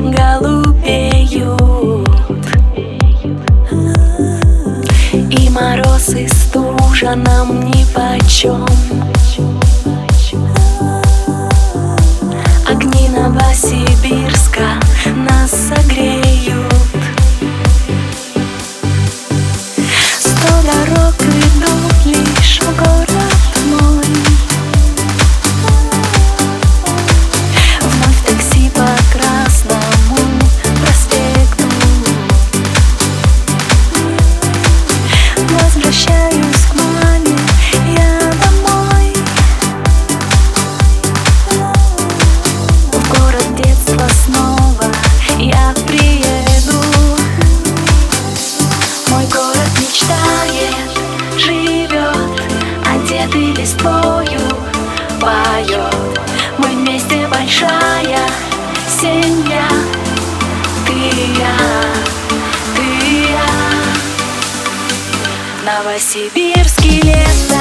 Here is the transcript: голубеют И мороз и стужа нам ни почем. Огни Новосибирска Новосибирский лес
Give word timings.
голубеют 0.00 1.44
И 5.30 5.48
мороз 5.50 6.08
и 6.10 6.26
стужа 6.28 7.14
нам 7.14 7.60
ни 7.70 7.84
почем. 7.94 8.66
Огни 12.68 13.08
Новосибирска 13.08 14.80
Новосибирский 65.84 67.02
лес 67.02 67.53